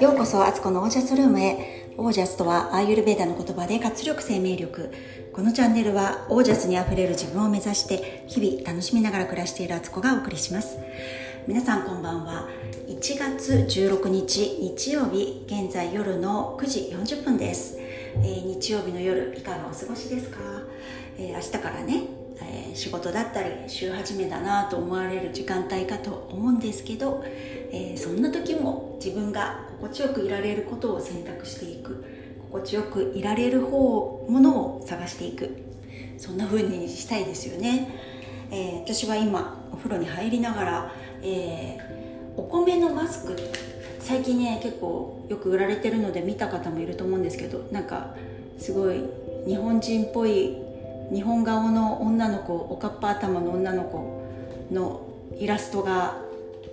[0.00, 1.86] ようこそアツコのオージャスルームへ。
[1.96, 4.90] オージャスとはアーユルベーダの言葉で活力生命力。
[5.32, 10.78] このチャンネルはオージャスにあふれる自分を目指して日々楽しみながら暮らしているアツコがお送りします。
[11.46, 12.48] 皆さんこんばんは。
[12.86, 20.38] 1月16日日曜日現在夜の9時40分です、えー、日曜日の夜いかがお過ごしですか、
[21.18, 32.04] えー、明日からねえー、仕事だったり週始めだなと思われる時間帯かと思うんですけど、えー、そんな時も自分が心地よくいられることを選択していく
[32.50, 35.68] 心地よくいられる方ものを探していく。
[36.18, 37.88] そんな風にしたいですよね、
[38.50, 40.92] えー、私は今お風呂に入りながら、
[41.22, 41.78] え、
[42.36, 43.36] お米のマスク
[44.00, 48.14] 最近ね結構よく売られてるので見た方もいると思うんですけどなんか
[48.58, 49.04] すごい
[49.46, 50.56] 日本人っぽい
[51.12, 54.22] 日本顔の女の子おかっぱ頭の女の子
[54.70, 55.08] の
[55.38, 56.16] イラストが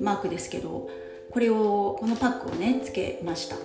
[0.01, 0.89] マークですけど
[1.31, 3.55] これをこのパックをねつけました、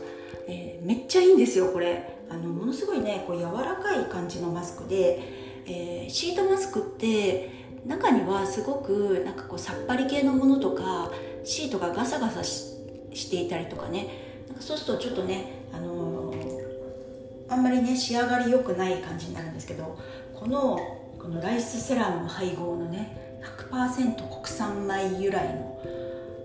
[0.49, 2.17] えー、めっちゃいいんですよこれ。
[2.31, 5.21] あのものすごいねこう柔らかい感じのマスクで、
[5.67, 7.51] えー、シートマスクって
[7.84, 11.11] 中にはすごくなんかこうさっぱり系のものとか
[11.43, 14.07] シートがガサガサしていたりとかね。
[14.47, 19.99] なんかそうするとちょっとね、あのー、あんまりね仕上がり良くない感じになるんですけど
[20.41, 23.39] このこのライスセラム配合のね
[23.71, 25.83] 100%国産米由来の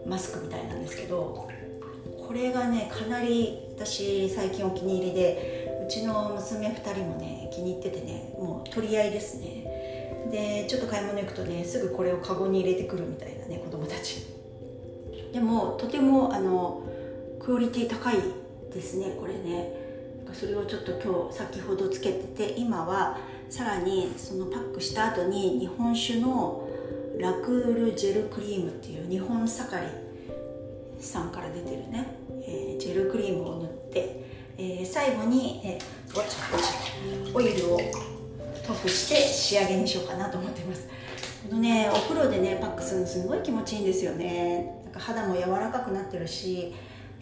[0.05, 1.47] マスクみたいなんですけど
[2.27, 9.63] これがねかなり私最近お気に入りでうちの娘2人もね気に入っててねもう取り合いですね。
[10.29, 14.25] でちょっと買い物行くとねすぐこれをカゴに入れてくるみたいなね子供たち。
[15.31, 16.83] でもとてもあの
[17.39, 18.15] クオリティ高い
[18.73, 19.85] ですねこれね。
[20.33, 23.17] それをちょっと今日先ほどつけてて今は
[23.49, 26.67] さらにそのパックした後に日本酒の
[27.19, 29.87] ラクールジェルクリームっていう日本盛り
[30.99, 32.05] さんから出てるね、
[32.45, 34.25] えー、ジェルクリームを塗って、
[34.57, 37.79] えー、最後に、えー、オイルを
[38.67, 40.89] 塗布して仕上げにしようかなと思ってます。
[41.47, 44.81] このねお風呂でねパックするのすごい気持ちいいんですよね。
[44.85, 46.73] なんか肌も柔らかくなってるし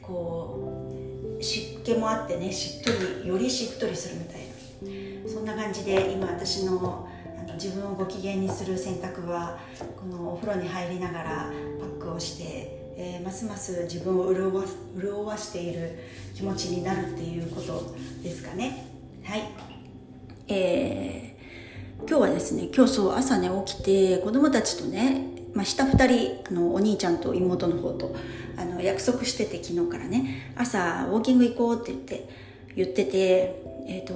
[0.02, 0.90] こ
[1.40, 2.92] う湿気もあってねしっと
[3.24, 4.53] りよりしっとりするみたいな。
[5.44, 7.08] んな感じで今私の
[7.56, 9.60] 自分をご機嫌にする選択は
[10.00, 14.64] このお風呂に入りながらパックをして、えー、ますます自分を潤わ
[14.98, 16.00] 潤わしている
[16.34, 17.94] 気持ちになるっていうこと
[18.24, 18.86] ですかね。
[19.26, 19.44] はい。
[20.48, 28.16] えー、今日はですね今日そう朝ね起きて子供たちとね、まあ、下2人あのお兄ちゃんと妹の方と
[28.58, 30.54] あの約束してて昨日からね。
[30.56, 32.30] 朝ウォーキング行こうって言って
[32.76, 34.14] 言っててえーと、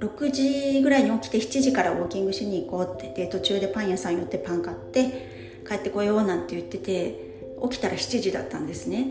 [0.00, 7.28] 6時ぐらいに起きて7時からウォーキングしに行こうってで途中でパン屋さん寄ってパン買って帰ってこようなんて言ってて
[7.62, 9.06] 起きたら7時だったんですね。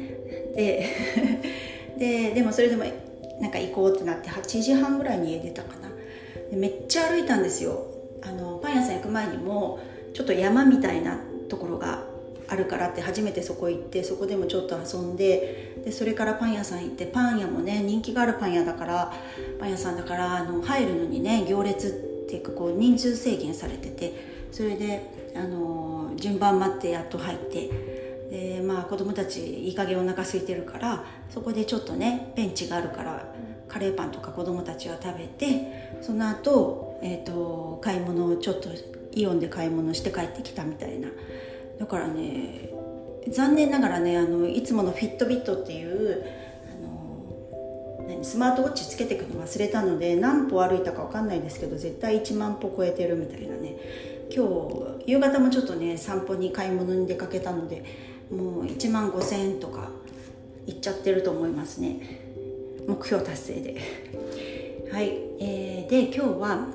[0.55, 0.85] で
[1.97, 2.83] ででもそれでも
[3.41, 5.87] なんか行こうってなって8時半ぐらいに家出たかな。
[6.51, 7.85] めっちゃ歩いたんですよ。
[8.21, 9.79] あのパン屋さん行く前にも
[10.13, 11.19] ちょっと山みたいな
[11.49, 12.03] ところが
[12.49, 19.13] あるからって初めてそこ行ってそこでもちょっと遊んででそれからパン屋さん行ってパン屋もね人気があるパン屋だから
[19.59, 21.87] パン屋さんだからあの入るのにね行列
[22.25, 24.13] っていうかこう人数制限されてて
[24.51, 27.69] それであの順番待ってやっと入って
[28.29, 33.33] でまあ子供たちいい加減お腹空いてるからそこでちょっとねベンチがあるから
[33.67, 38.69] カレーパンとか子供たちは食べてその後、えーと買い物をちょっと
[39.13, 41.09] イオンで買い物して帰ってきたみたいな
[41.79, 42.69] だからね
[43.29, 46.25] 残念ながらねあのいつものフィットビットっていう
[46.71, 53.75] あのスマートウォッチつけてくの忘れたので何歩歩いたか分かんないですけど絶対1万歩超えてるみたいなね。
[54.29, 57.83] 今日夕方もちょっとね散歩に買い物に出かけたので
[58.29, 59.89] もう1万5000円とか
[60.65, 62.21] いっちゃってると思いますね。
[62.87, 63.81] 目標達成で。
[64.91, 66.67] はい、えー、で今日は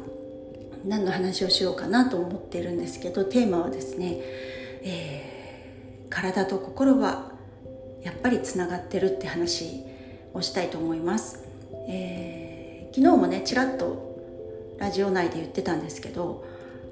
[0.84, 4.20] 何の話をしようかなと思ってるんですけどテーマはですね
[4.84, 7.32] えー、体と心は
[8.02, 9.84] やっぱりつながってるって話
[10.34, 11.44] をしたいと思います、
[11.88, 14.12] えー、昨日もねちらっと
[14.78, 16.44] ラジオ内で言ってたんですけど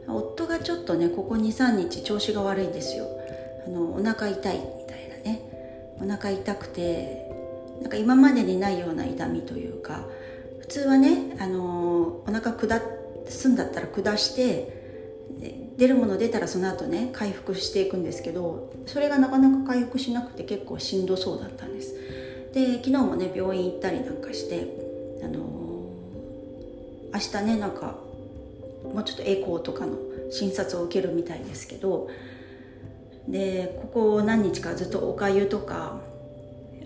[0.06, 3.06] 夫がちょっとねここ23日調子が悪いんですよ。
[3.67, 5.43] あのお腹痛いみたいなね。
[6.00, 7.31] お腹痛くて
[7.81, 10.05] なんか今までにないような痛みというか
[10.61, 12.81] 普通はねあのお腹下
[13.29, 14.80] すんだったら下して
[15.77, 21.94] 出るもの出たらその後ね回復していくんですけどそれがなかなか回復しなくて結構しんどそうだったんです。
[22.53, 24.67] で昨日もね病院行ったりなんかして
[25.23, 27.97] あのー、明日ねなんか
[28.82, 29.97] もうちょっとエコーとかの
[30.31, 32.09] 診察を受けるみたいですけど
[33.29, 36.00] でここ何日かずっとおかゆとか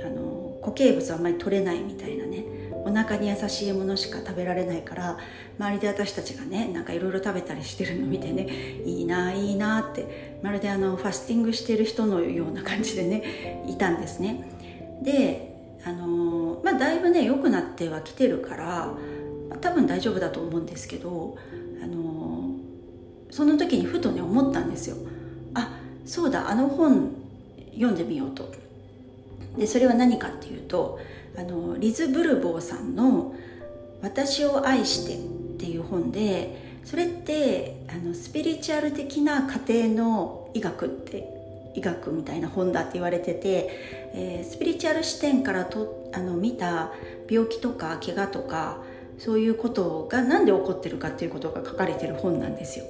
[0.00, 2.44] あの固形物あんまり取れないみたいなね
[2.84, 5.18] お腹に優しいものしか食べられないから
[5.58, 14.50] 周りで私たちがねなんかいろいろ食べたりしてるの見てねいいないいなってまるであのファスティングしてる人のような感じでねいたんですね。
[15.02, 15.54] で
[15.86, 18.94] あのまあだいぶね良くなってはきてるから
[19.60, 21.36] 多分大丈夫だと思うんですけど
[21.82, 22.50] あの
[23.30, 24.96] その時にふとね思ったんですよ。
[25.54, 27.10] あそうだあの本
[27.72, 28.52] 読んでみようと。
[29.58, 30.98] でそれは何かっていうと
[31.36, 33.34] あのリズ・ブルボーさんの
[34.02, 35.18] 「私を愛して」っ
[35.58, 41.34] ていう本でそれってあのスピリチュアル的な家庭の医学って
[41.74, 43.68] 医学みたいな本だって言われてて、
[44.14, 46.92] えー、スピリチュアル視点からとあの見た
[47.28, 48.78] 病気とか怪我とか
[49.18, 52.84] そういうことが何で起こってるかっていうことが書かれてる本なんですよ。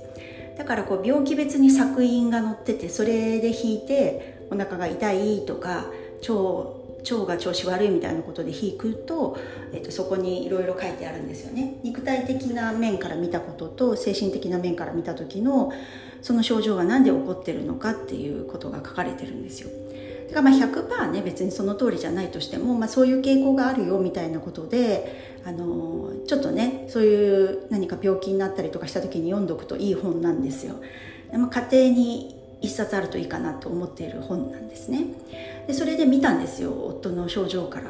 [0.59, 5.87] だからこう病気別に作品が載っててそれで引いてお腹が痛いとか
[6.21, 9.39] 腸腸が調子悪いみたいなことで引くと、
[9.73, 15.73] えー、とそこにいろいろ書いてあるんですよね肉体的な面から見たことと精神的な面から見た時の
[16.23, 19.69] その症状が何で起こってるのかっていうことが書かれてるんですよ
[20.29, 30.77] だからまあ100%ね別にその通りじゃないとしても、まあ、そういう傾向があるよみたいなことであのちょっとねそういう何か病気になったりとかした時に読んどくといい本なんですよ。
[31.33, 35.07] まあ、家庭に一冊あるといいかなと思っている本なんですね。
[35.67, 37.87] でそれで見たんですよ夫の症状から。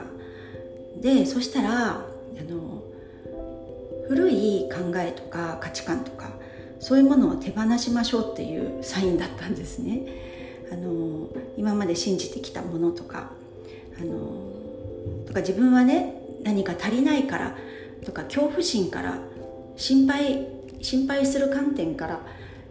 [1.01, 2.05] でそしたらあ
[2.49, 2.83] の
[4.09, 6.31] 古い考えとか価値観とか
[6.81, 10.03] そういうものを手放しましょうっていうサインだったんですね。
[10.73, 13.31] あの今まで信じてきたものとか
[14.01, 14.15] あの
[15.27, 17.57] とか自分はね何か足りないから
[18.05, 19.19] とか恐怖心から
[19.77, 20.49] 心配
[20.81, 22.21] 心配する観点から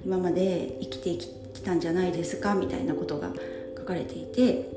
[0.06, 3.30] 今まで生きてきたんじゃないですかみたいなことが
[3.78, 4.70] 書かれていて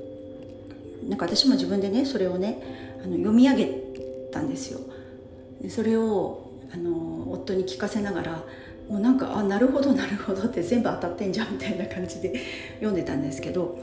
[1.09, 3.67] なんか私も自分でねそれをねあの読み上げ
[4.33, 4.81] たんですよ。
[5.69, 8.45] それをあの夫に聞かせながら
[8.89, 12.41] もうなんかあなるほどなるほどって全部当たってんじゃんみたいな感じで
[12.75, 13.79] 読んでたんですけど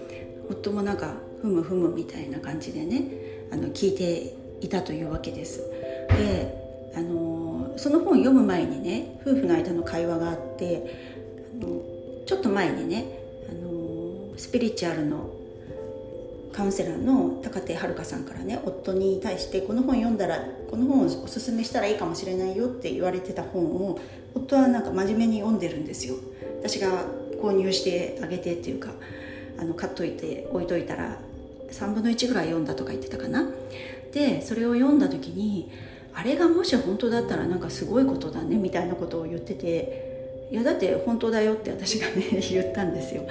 [0.49, 3.05] 夫もなんかふむふむみたいな感じでね
[3.51, 5.61] あの聞いていたというわけです。
[6.09, 6.63] で
[6.95, 10.95] あのその本読む前にね夫婦の間の会話があって
[11.61, 11.81] あの
[12.25, 13.05] ちょっと前にね
[13.49, 15.29] あのスピリチュアルの
[16.53, 23.99] カウンセラーの高手遥さんからね夫に対してこの本読んだらこの本をおすすめしたらいいかもしれないよって言われてた本を
[24.35, 26.15] 夫はなんか真面目に読んでるんですよ。
[26.59, 27.05] 私が
[27.41, 28.91] 購入してあげてっていうか
[29.59, 31.17] あの買っといて置いといたら
[31.71, 33.49] 3分の1ぐらい読んだとか言ってたかな。
[34.13, 35.71] でそれを読んだ時に
[36.13, 40.12] あれがもし本当だったらなんかすごいことだねみたいなことを言ってて
[40.53, 43.27] いやだって本当だよって私がね言ったんですよ。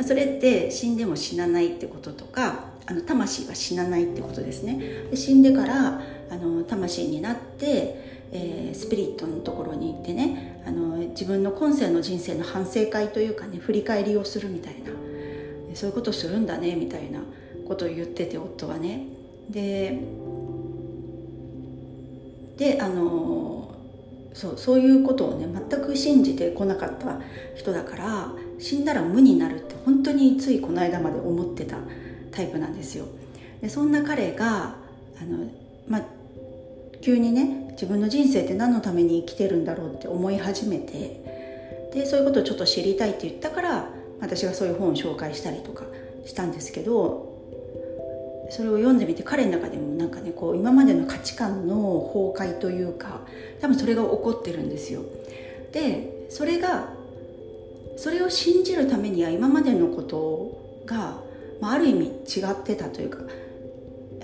[0.00, 4.78] それって死んでも死なないってこととかあの魂は死なないってことですね。
[5.10, 14.92] で死んでからあの魂になって、えー、スピリットのところに行ってねあの自分の今世の人生の反省会というかね振り返りをするみたいな。
[15.74, 17.20] そういうことするんだねみたいな
[17.66, 19.06] ことを言ってて夫はね。
[19.50, 19.98] で
[22.56, 23.41] であの
[24.34, 27.20] そうそういうことをね全く信じてこなかった
[27.54, 31.76] 人だから死んだら無になるって本当についこの間まで思ってた
[32.30, 33.06] タイプなんですよ。
[33.60, 34.76] でそんな彼が
[35.20, 35.50] あの、
[35.88, 36.02] まあ、
[37.00, 43.88] 急にね自分の人生って何のために生きてるんだろうって思い始めてでそういうことをちょっと知りたいって言ったから
[44.20, 45.84] 私がそういう本を紹介したりとか
[46.24, 47.31] したんですけど
[48.52, 53.22] それを読んでみて彼の中でもなんかねこう今までの価値観の崩壊というか
[53.62, 55.00] 多分それが起こってるんですよ。
[55.72, 56.90] でそれが
[57.96, 61.16] それを信じるためには今までのことが、
[61.62, 62.06] まあ、ある意味
[62.40, 63.20] 違ってたというか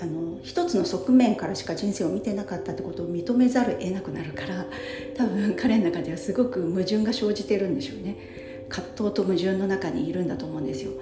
[0.01, 4.67] あの一つの側面からしか人生を見てなかったってことを認めざるを得なくなるから
[5.17, 8.67] 多分彼の中ではすごく矛盾が生じてるんでしょうね。
[8.69, 10.93] 葛藤と矛盾の中にいるんだと思うんですよ。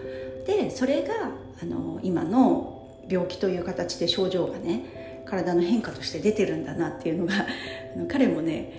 [0.47, 2.76] でそれがあの今の
[3.09, 7.47] 病気という形で症状がね体の変化として出てるんだなっていうのが
[8.09, 8.73] 彼もね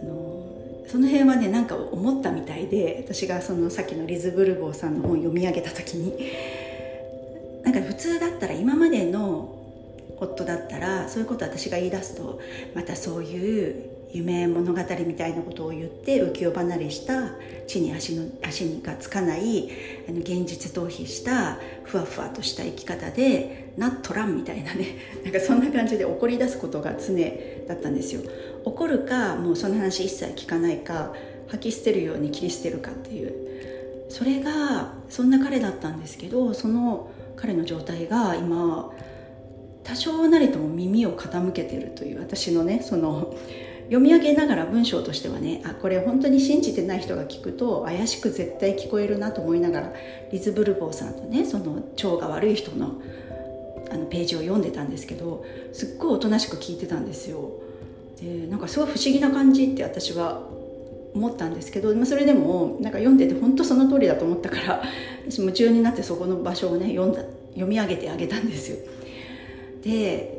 [0.00, 0.46] あの
[0.86, 6.14] その辺はねなんか思ったみたいで私がそのさっきのリズ・ブルボーさんの本を読み上げた時に。
[7.64, 9.54] なんか普通だったら今までの
[10.16, 12.40] 夫だったらそういうこと私が言い出すと
[12.74, 17.32] またそういう夢物語みたいなことを言って浮世離れした
[17.66, 19.70] 地に足の足がつかない
[20.08, 27.14] あの現実逃避したふわふわとした生き方でなっとらんみたいなね なんかそんな感じで怒り出すことが常
[27.66, 28.22] だったんですよ
[28.64, 31.14] 怒るかもうその話一切聞かないか
[31.48, 33.32] 吐き捨てるように切り捨てるかっていう
[34.08, 38.90] それがそんな彼だったんですけどその彼の状態が今
[39.84, 43.34] 多少なりとも耳を傾けてるという私のねその
[43.88, 49.92] 読み上げながら文章としてはねあこれ本当に信じてない人が聞くと怪しく絶対聞こえるなと思いながら
[50.30, 53.00] リズ・ブルボーさんとねその腸が悪い人の
[53.90, 57.52] あのページを読んでたんですけどすっごいおとなしく聞いてたんですよ。
[58.20, 60.42] でなんかすごい不思議な感じって私は
[61.14, 64.82] 思ったんですけど、まあ、それでもなんか読んでて本当その通りだと思ったから
[65.26, 67.22] 私夢中になってそこの場所をね読んだ
[67.54, 68.76] 読み上げてあげたんですよ。
[69.82, 70.36] で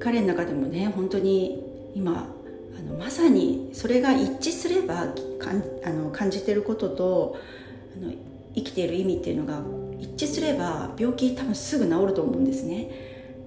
[0.00, 1.62] 彼の中でもね本当に
[1.94, 2.34] 今
[2.78, 7.36] あのまさにそれが一致すればかんあの感じてることと
[7.96, 8.12] あの
[8.54, 9.60] 生きている意味っていうのが
[10.00, 12.90] 一致すれば病気多分すぐ治ると思うんですね。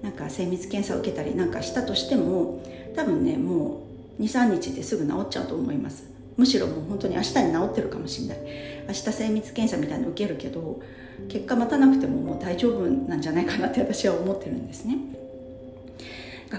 [0.02, 2.62] なんか精密検査を受けたりなんかしたとしても
[2.94, 3.82] 多分ねも
[4.18, 6.04] う23日ですぐ治っちゃうと思います。
[6.36, 8.38] むしろもう本当に明日に治ってるかもしれない。
[8.88, 10.80] 明日精密検査みたいなの受けるけど
[11.28, 14.98] 結果待たなくてももう大丈夫なんじゃないかなって私は思ってるんですね。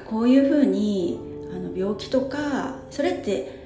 [0.05, 1.19] こういうふうに
[1.51, 3.59] あの病気とかそれって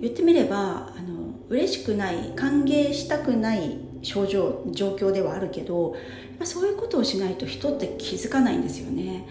[0.00, 5.96] 言ってみればあの嬉しくない歓迎したくない症状状況ではあるけど
[6.44, 9.26] そういうことをしないと人って気づかないんですよね。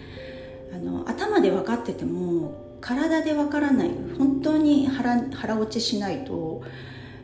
[0.74, 6.62] あの頭で分かってても体で分からない本当に腹腹落ちしないと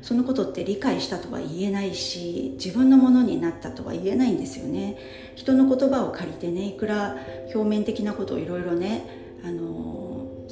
[0.01, 4.97] そのことって理解したとは言えないし自分のものになったとは言えないんですよね。
[5.35, 7.17] 人の言葉を借りてねいくら
[7.55, 9.07] 表面的なことをいろいろね
[9.45, 10.04] あの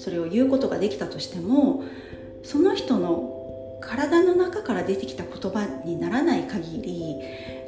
[0.02, 1.85] それを言うことができたとしても
[2.42, 7.16] その人の体の中から出てきた言葉にならない限り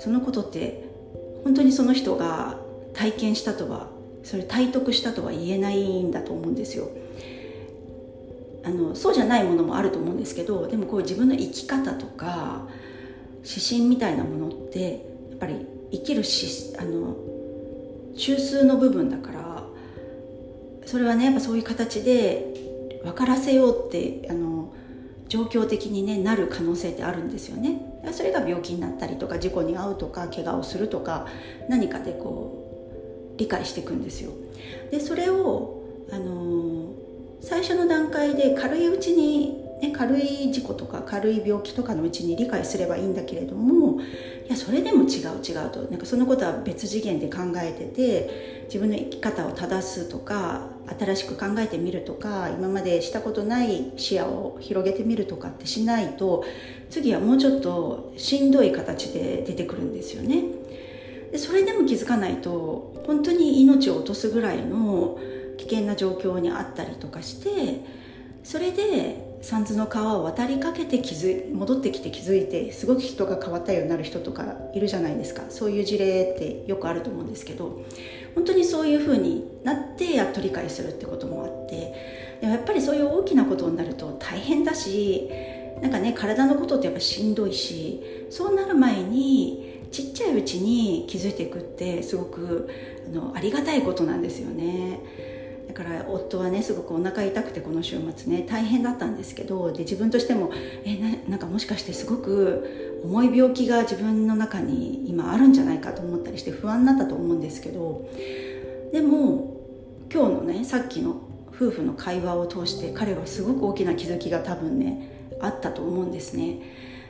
[0.01, 0.85] そのことって
[1.45, 2.59] 本当にその人が
[2.93, 3.89] 体験したとは
[4.25, 6.89] それ体得したとは言えないんだと思うんですよ。
[8.65, 12.67] あのそうじゃないものもあると思うんですけどでもこう自分の生き方とか
[13.45, 14.93] 指針みたいなものって
[15.31, 17.15] やっぱり生きるしあの
[18.17, 19.44] 中枢の部分だから
[20.87, 22.55] それはねやっぱそういう形で
[23.03, 24.73] 分からせようってあの
[25.29, 27.81] 状況的に、ね、なる可能性ってあるんですよね。
[28.13, 31.27] それが病気になったりとか事故に遭うとか怪我をするとか
[31.69, 34.33] 何かでこう理解していくんですよ。
[34.91, 36.93] でそれをあの
[37.41, 44.05] 最初の段階で軽いうちに、ね、軽い事故とか軽い病気とかのうちに理解すればいいんだけれどもい
[44.49, 45.83] やそれでも違う違うと。
[45.91, 56.45] なんかそのことは別次元で考えてて自分の生き方を正すとか新しく考えてみるとか今までしたことない視野を広げてみるとかってしないと
[56.91, 60.43] 次はもうちょっとしんどい形で出てくるんですよね。
[61.33, 65.19] でそれでも気づかないと本当に命を落とすぐらいの
[65.57, 67.81] 危険な状況にあったりとかして
[68.45, 77.85] それで三途の川を渡りかけて気づ戻ってきて気づいてすごく人が変わったようになる人とかいるじゃないですかそういう事例ってよくあると思うんですけど
[78.35, 81.95] 本当にそういうふうになってやっと理解するってこともあって
[82.41, 85.31] でもやっぱりそういう大きなことになると大変だし
[85.83, 92.71] なんかね体のことってやっぱしんどいしそうなる前にちっちゃいうちに気づいていくってすごく
[93.07, 95.01] あのありがたいことなんですよね。
[95.75, 100.51] から夫はねすごくお腹痛くてこの週末ね大変だったんですけどで自分としても
[100.85, 108.09] えななんかもしかしてすごく重い病気が自分の中に今あるんじゃないかと思ったりして不安になったと思うんですけど
[108.93, 109.61] でも
[110.13, 116.59] 今日のねさっきの夫婦の会話を通して彼はすごく大きな気づきが多分ねあったと思うんですね。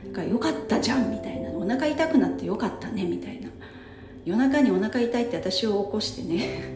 [0.07, 3.49] だからよかったじゃんみたいなお腹痛くなってよかったねみたいな。
[4.25, 6.74] 夜中にお腹痛いって私を起こしてね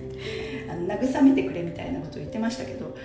[0.90, 2.98] 慰めてくれみたいなことを言ってましたけど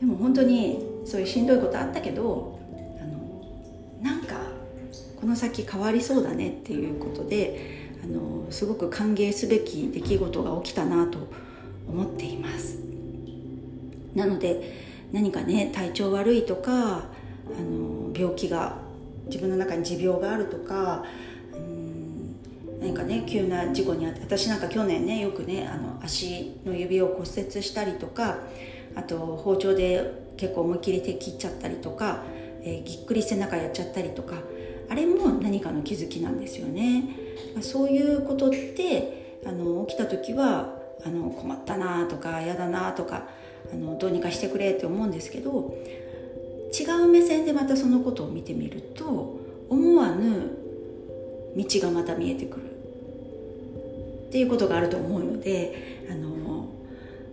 [0.00, 2.58] でも本当にそういうしんどいことあったけど
[3.00, 4.36] あのなんか
[5.20, 11.18] この先変わりそうだねっていうことであのすごく歓迎すべき出来事が起きたなと
[11.88, 12.78] 思っています。
[14.14, 17.02] なので何かね体調悪いとかあ
[17.60, 18.78] の病気が
[19.26, 21.04] 自分の中に持病があるとか
[22.80, 28.38] 何かね急な事故にあって私なんか去年ねよくねあの足の指を骨折したりとか
[28.94, 32.22] あと包丁で結構思いっきり手切っちゃったりとか、
[32.62, 34.36] えー、ぎっくり背中やっちゃったりとか
[34.88, 37.04] あれも何かの気づきなんですよね。
[37.62, 43.28] そういうことってあの起きた時はあの困ったなとか嫌だなとか
[43.72, 45.76] あのどうにかしてくれって思うんですけど
[46.78, 49.38] 違う目線でまたそのことを見てみると
[49.68, 50.63] 思わぬ
[51.56, 52.74] 道がまた見えてくる。
[54.28, 56.68] っていうことがあると思うのであの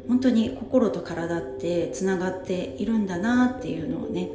[0.07, 4.29] 本当に心と体ってつながっているんだなっていうのをね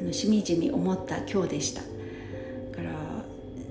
[0.00, 1.82] あのしみじみ思った今日でした。
[1.82, 2.90] から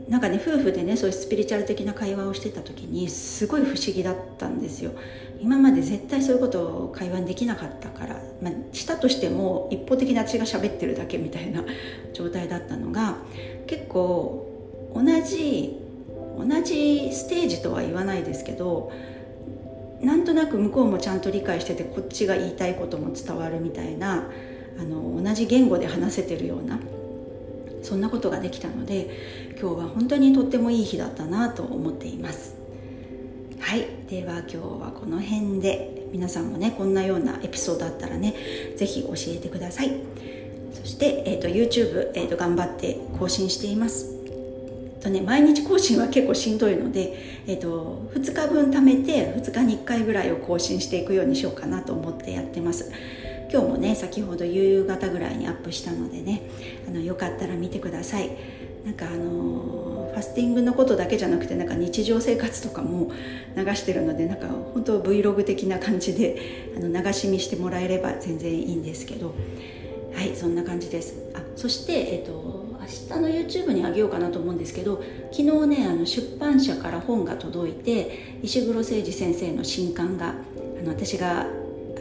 [0.07, 4.91] なんかね夫婦でねそういうスピリチュアル的な会話をしてた時にすごい不思議だったんですよ。
[5.41, 11.63] 今まで絶対そういうことを会話にできなかったから、まあ、したとしても一方的な私が喋ってるだけみたいな
[12.13, 13.17] 状態だったのが
[13.67, 14.54] 結構
[14.95, 15.77] 同じ
[16.37, 18.91] 同じステージとは言わないですけど
[20.01, 24.29] なんとなく向こうもちゃんと理解しててこっちが言いたいことも伝わるみたいな
[24.79, 26.79] あの同じ言語で話せてるような
[27.81, 32.55] そんなことができたので今日は本当にとってもいい日だったなと思っています。
[33.59, 33.87] はい。
[34.09, 38.35] では今日はこの辺で皆さんもねこんなようなエピソードあったらね
[38.75, 39.91] 是非教えてください。
[40.73, 44.14] そして、えーと、YouTube、えーと、頑張って更新しています。
[45.05, 52.91] とね、毎日更新は結構しんどいので、えーと、2日分貯めて2日に1回ぐらいを更新していくようにしようかなと思ってやってます。
[53.51, 56.41] 今日もね先ほど夕方ぐらいにアップしたのでね
[56.88, 58.31] あのよかったら見てください。
[58.83, 63.12] なんかあのファスティングのことだけじゃなくてなんか日常生活とかも
[63.55, 69.35] 流してるのでなんか本当 Vlog 的な感じであの流し見してもらえれば全然いいんですけど。
[70.15, 71.13] はいそんな感じです。
[71.33, 80.34] あそしてえっ、と明日の YouTube にあげようかなと思うんですけど昨日ねあの出版社から本が届いて石黒誠二先生の新刊があ
[80.84, 81.46] の私があ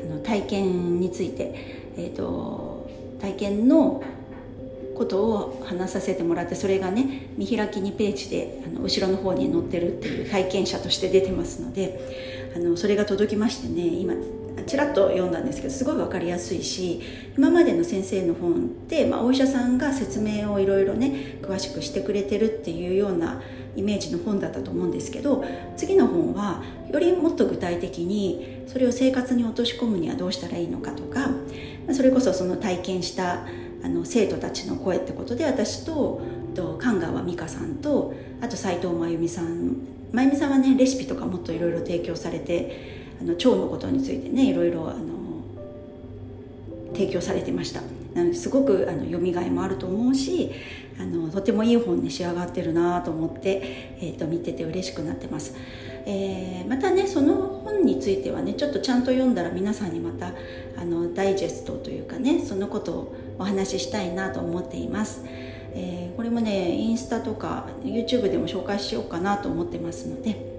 [0.07, 1.55] の体験について、
[1.97, 4.03] えーと、体験の
[4.95, 14.15] ことを話させてもらってそれがね見開き2ページであの後ろの方に載ってるっていう体験者として出てますのであのそれが届きましてね今
[14.67, 17.01] ちらっと読んだんですけどすごい分かりやすいし
[17.37, 18.57] 今までの先生の本っ
[18.89, 23.43] て、まあ、お医者さんが説明をいろいろね詳しくしてくれてるっていうような
[23.77, 25.45] イメージの本だったと思うんですけど
[25.77, 31.31] 次の本はよりもっと具体的にそれを生活に落とし込むにはどうしたらいいのかとか
[31.93, 33.47] それこそその体験した
[33.83, 36.23] あの生徒たちの声ってことで私と
[36.55, 39.77] と神川美香さんとあと斎藤真由美さん。
[40.13, 45.15] 真由美さんはねレシピとかもっといろいろ提供されてあの腸のことについてねいろいろあの
[46.93, 47.81] 提供されてました。
[48.15, 50.53] なのですごくあの読みがいもあると思うし
[50.99, 55.57] あのとてもいい本に仕上がってるなと思って、えーと、見てて嬉しくなってます、
[56.07, 60.33] えー、またねその本についてはねちょっとちゃんと読んだら皆さんにまた
[60.81, 70.54] あのダイジェストというかねそのことをお話ししたいなと思っています、えー、これもねインスタとか YouTube でも紹介しようかなと思ってますので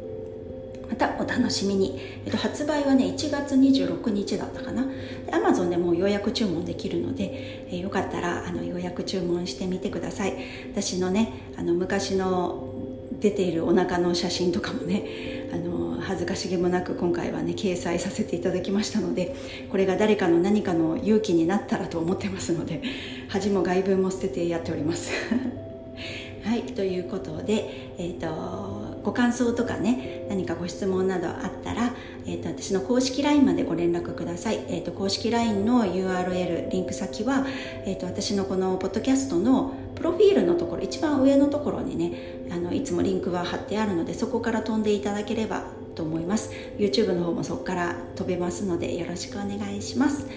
[0.89, 4.85] またお楽しみに、えっと、発売はね1月26日だったかな。
[4.85, 4.91] で
[5.31, 10.35] Amazon でもう予約注文できるので、えー、よかったらあの予約注文してみてください。
[10.71, 12.71] 私のねあの昔の
[13.19, 19.35] 出ているお腹の写真とかもねあの恥ずかしげもなく今回はね掲載させていただきましたので
[19.71, 22.81] これが誰かの何かの勇気になったらと思ってますので
[23.29, 25.11] 恥も外文も捨ててやっております。
[26.43, 31.93] はいということでえっ、ー、とご感想とかね何かご質問などあったら、
[32.25, 37.45] えーと、私の公式 LINE までご連絡ください、えーと、公式 LINE の URL リンク先は、
[37.85, 46.51] えーと、私のこのポッドキャストのプロフィールのところ一番上のところにねあのいつもリンクは貼ってあるのでそこから飛んでいただければと思います。
[46.77, 50.27] YouTube の方もそこから飛べますのでよろしくお願いします。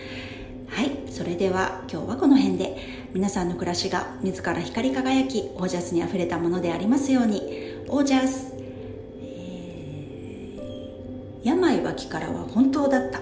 [0.69, 2.77] はいそれでは今日はこの辺で
[3.13, 7.69] 皆さんの暮らしが自ら光り輝きオージャスにあふれたものでありますように。
[7.89, 8.58] オージャス。
[11.79, 13.21] ない脇からは本当だった